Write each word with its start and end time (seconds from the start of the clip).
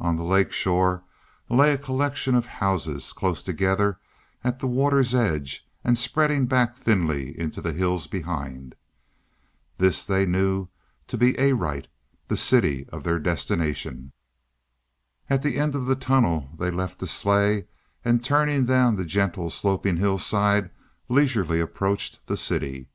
On 0.00 0.16
the 0.16 0.24
lake 0.24 0.52
shore 0.52 1.04
lay 1.50 1.70
a 1.70 1.76
collection 1.76 2.34
of 2.34 2.46
houses, 2.46 3.12
close 3.12 3.42
together, 3.42 3.98
at 4.42 4.58
the 4.58 4.66
water's 4.66 5.12
edge 5.14 5.68
and 5.84 5.98
spreading 5.98 6.46
back 6.46 6.78
thinly 6.78 7.38
into 7.38 7.60
the 7.60 7.74
hills 7.74 8.06
behind. 8.06 8.74
This 9.76 10.06
they 10.06 10.24
knew 10.24 10.68
to 11.08 11.18
be 11.18 11.38
Arite 11.38 11.88
the 12.28 12.38
city 12.38 12.88
of 12.90 13.04
their 13.04 13.18
destination. 13.18 14.12
At 15.28 15.42
the 15.42 15.58
end 15.58 15.74
of 15.74 15.84
the 15.84 15.94
tunnel 15.94 16.52
they 16.58 16.70
left 16.70 16.98
the 16.98 17.06
sleigh, 17.06 17.66
and, 18.02 18.24
turning 18.24 18.64
down 18.64 18.94
the 18.96 19.04
gentle 19.04 19.50
sloping 19.50 19.98
hillside, 19.98 20.70
leisurely 21.10 21.60
approached 21.60 22.26
the 22.28 22.36
city. 22.38 22.88